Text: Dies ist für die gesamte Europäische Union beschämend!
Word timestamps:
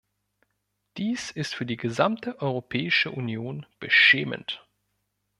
Dies 0.97 1.29
ist 1.29 1.53
für 1.53 1.67
die 1.67 1.77
gesamte 1.77 2.41
Europäische 2.41 3.11
Union 3.11 3.67
beschämend! 3.79 4.65